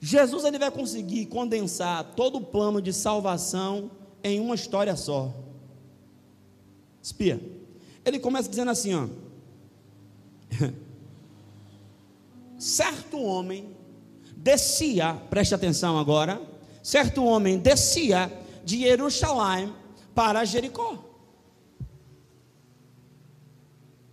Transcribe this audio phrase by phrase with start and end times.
[0.00, 3.90] Jesus ele vai conseguir condensar todo o plano de salvação
[4.24, 5.32] em uma história só.
[7.02, 7.40] Espia.
[8.04, 9.06] Ele começa dizendo assim, ó.
[12.58, 13.76] Certo homem
[14.36, 16.40] descia, preste atenção agora,
[16.82, 18.32] certo homem descia
[18.64, 19.72] de Jerusalém
[20.14, 21.04] para Jericó.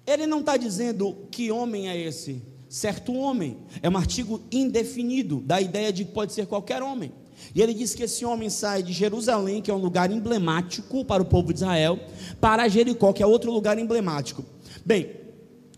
[0.05, 5.61] Ele não está dizendo que homem é esse, certo homem, é um artigo indefinido, da
[5.61, 7.11] ideia de que pode ser qualquer homem.
[7.53, 11.21] E ele diz que esse homem sai de Jerusalém, que é um lugar emblemático para
[11.21, 11.99] o povo de Israel,
[12.41, 14.43] para Jericó, que é outro lugar emblemático.
[14.85, 15.11] Bem,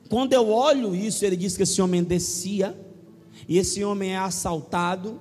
[0.10, 2.76] quando eu olho isso, ele diz que esse homem descia,
[3.48, 5.20] e esse homem é assaltado,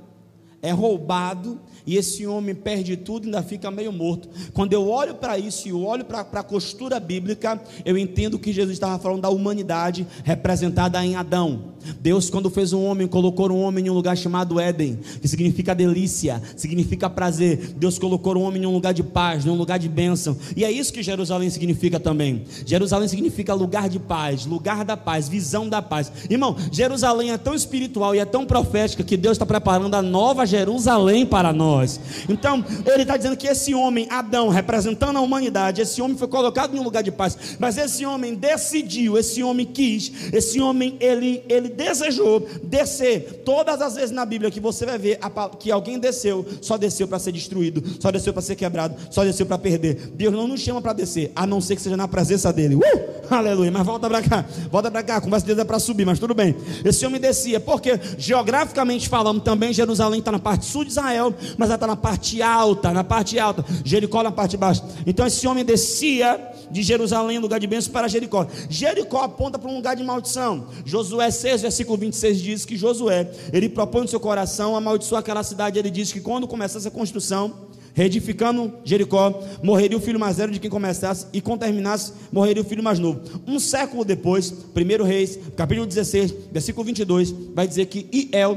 [0.60, 4.28] é roubado, e esse homem perde tudo e ainda fica meio morto.
[4.52, 8.74] Quando eu olho para isso e olho para a costura bíblica, eu entendo que Jesus
[8.74, 11.72] estava falando da humanidade representada em Adão.
[12.00, 15.74] Deus, quando fez um homem, colocou um homem em um lugar chamado Éden, que significa
[15.74, 17.74] delícia, significa prazer.
[17.76, 20.36] Deus colocou um homem em um lugar de paz, em um lugar de bênção.
[20.56, 22.44] E é isso que Jerusalém significa também.
[22.66, 26.12] Jerusalém significa lugar de paz, lugar da paz, visão da paz.
[26.28, 30.44] Irmão, Jerusalém é tão espiritual e é tão profética que Deus está preparando a nova
[30.48, 32.00] Jerusalém para nós.
[32.28, 36.76] Então, ele está dizendo que esse homem, Adão, representando a humanidade, esse homem foi colocado
[36.76, 41.42] em um lugar de paz, mas esse homem decidiu, esse homem quis, esse homem, ele,
[41.48, 43.42] ele desejou descer.
[43.44, 45.18] Todas as vezes na Bíblia que você vai ver
[45.58, 49.46] que alguém desceu, só desceu para ser destruído, só desceu para ser quebrado, só desceu
[49.46, 50.12] para perder.
[50.14, 52.74] Deus não nos chama para descer, a não ser que seja na presença dele.
[52.74, 53.17] Uh!
[53.30, 53.70] Aleluia.
[53.70, 56.56] Mas volta para cá, volta para cá, conversa dele é para subir, mas tudo bem.
[56.84, 61.68] Esse homem descia, porque geograficamente falando, também Jerusalém está na parte sul de Israel, mas
[61.68, 64.82] ela está na parte alta, na parte alta, Jericó na parte baixa.
[65.06, 66.40] Então esse homem descia
[66.70, 68.46] de Jerusalém, lugar de bênção, para Jericó.
[68.68, 70.66] Jericó aponta para um lugar de maldição.
[70.84, 75.78] Josué 6, versículo 26 diz que Josué, ele propõe no seu coração amaldiçoar aquela cidade.
[75.78, 77.67] Ele diz que quando começasse a construção,
[77.98, 82.64] reedificando Jericó, morreria o filho mais velho de quem começasse, e quando terminasse, morreria o
[82.64, 83.20] filho mais novo.
[83.44, 88.56] Um século depois, 1 Reis, capítulo 16, versículo 22, vai dizer que Iel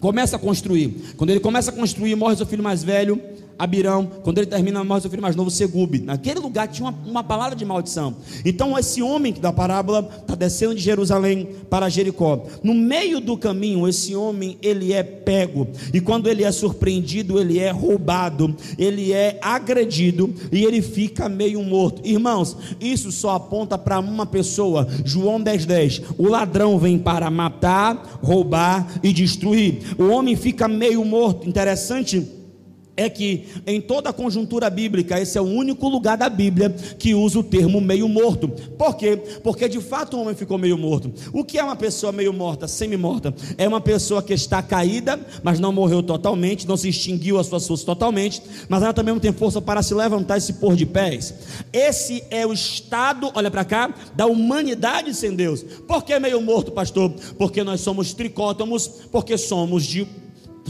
[0.00, 1.14] começa a construir.
[1.16, 3.18] Quando ele começa a construir, morre seu filho mais velho,
[3.58, 5.98] Abirão, quando ele termina, morre seu filho mais novo, Segube.
[6.00, 8.16] Naquele lugar tinha uma, uma palavra de maldição.
[8.44, 12.44] Então, esse homem da parábola está descendo de Jerusalém para Jericó.
[12.62, 15.68] No meio do caminho, esse homem ele é pego.
[15.92, 21.62] E quando ele é surpreendido, ele é roubado, ele é agredido e ele fica meio
[21.62, 22.02] morto.
[22.04, 24.86] Irmãos, isso só aponta para uma pessoa.
[25.04, 25.78] João 10,10.
[25.78, 26.02] 10.
[26.18, 29.78] O ladrão vem para matar, roubar e destruir.
[29.98, 31.48] O homem fica meio morto.
[31.48, 32.37] Interessante
[32.98, 37.14] é que em toda a conjuntura bíblica, esse é o único lugar da Bíblia que
[37.14, 38.48] usa o termo meio morto.
[38.48, 39.16] Por quê?
[39.40, 41.12] Porque de fato o homem ficou meio morto.
[41.32, 43.32] O que é uma pessoa meio morta, semi-morta?
[43.56, 47.68] É uma pessoa que está caída, mas não morreu totalmente, não se extinguiu as suas
[47.68, 50.84] forças totalmente, mas ela também não tem força para se levantar e se pôr de
[50.84, 51.32] pés.
[51.72, 55.62] Esse é o estado, olha para cá, da humanidade sem Deus.
[55.62, 57.14] Por que meio morto, pastor?
[57.38, 60.04] Porque nós somos tricótomos, porque somos de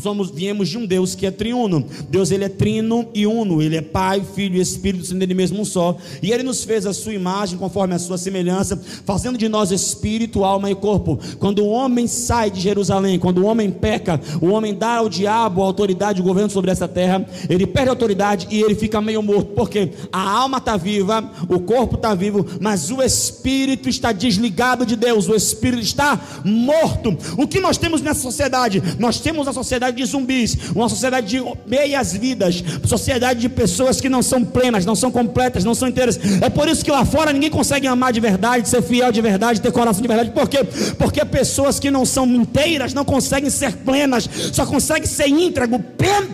[0.00, 1.84] somos viemos de um Deus que é triuno.
[2.08, 5.60] Deus ele é trino e uno, ele é Pai, Filho e Espírito, sendo ele mesmo
[5.60, 5.96] um só.
[6.22, 10.44] E ele nos fez a sua imagem conforme a sua semelhança, fazendo de nós espírito,
[10.44, 11.18] alma e corpo.
[11.38, 15.62] Quando o homem sai de Jerusalém, quando o homem peca, o homem dá ao diabo
[15.62, 19.22] a autoridade, o governo sobre essa terra, ele perde a autoridade e ele fica meio
[19.22, 24.84] morto, porque a alma está viva, o corpo está vivo, mas o espírito está desligado
[24.84, 27.16] de Deus, o espírito está morto.
[27.36, 28.82] O que nós temos nessa sociedade?
[28.98, 34.00] Nós temos a sociedade sociedade de zumbis, uma sociedade de meias vidas, sociedade de pessoas
[34.00, 36.18] que não são plenas, não são completas, não são inteiras.
[36.40, 39.60] É por isso que lá fora ninguém consegue amar de verdade, ser fiel de verdade,
[39.60, 40.30] ter coração de verdade.
[40.30, 40.64] Por quê?
[40.98, 45.78] Porque pessoas que não são inteiras não conseguem ser plenas, só conseguem ser íntegro,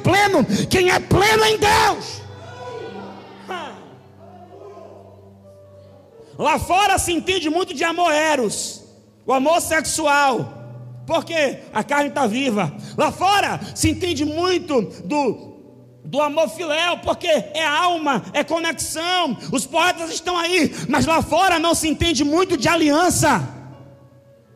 [0.03, 0.45] pleno.
[0.69, 2.25] Quem é pleno em Deus.
[6.37, 8.83] Lá fora se entende muito de amor eros,
[9.25, 10.64] o amor sexual.
[11.07, 12.75] Porque a carne está viva.
[12.97, 15.55] Lá fora se entende muito do,
[16.05, 19.37] do amor filéu, porque é alma, é conexão.
[19.53, 23.54] Os poetas estão aí, mas lá fora não se entende muito de aliança.